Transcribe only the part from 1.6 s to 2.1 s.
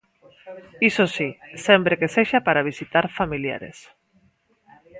sempre